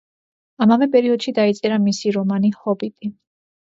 ამავე 0.65 0.87
პერიოდში 0.95 1.33
დაიწერა 1.39 1.79
მისი 1.85 2.17
რომანი 2.17 2.55
„ჰობიტი“. 2.63 3.13